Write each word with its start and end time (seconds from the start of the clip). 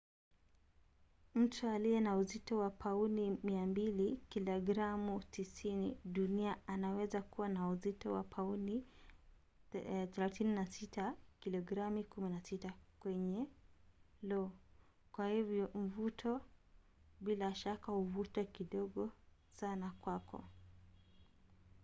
mtu 1.35 1.69
aliye 1.69 1.99
na 2.01 2.17
uzito 2.17 2.57
wa 2.57 2.69
pauni 2.69 3.29
200 3.31 4.17
kilogramu 4.29 5.17
90 5.31 5.95
duniani 6.05 6.61
anaweza 6.67 7.21
kuwa 7.21 7.49
na 7.49 7.69
uzito 7.69 8.13
wa 8.13 8.23
pauni 8.23 8.85
36 9.73 11.13
kilogramu 11.39 11.99
16 12.01 12.71
kwenye 12.99 13.47
lo. 14.23 14.51
kwa 15.11 15.29
hivyo 15.29 15.69
mvuto 15.75 16.41
bila 17.19 17.55
shaka 17.55 17.91
huvuta 17.91 18.43
kidogo 18.45 19.11
sana 19.51 19.91
kwako 20.01 20.43